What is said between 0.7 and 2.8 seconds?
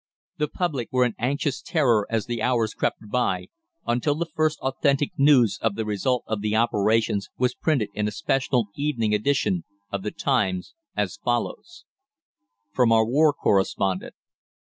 were in anxious terror as the hours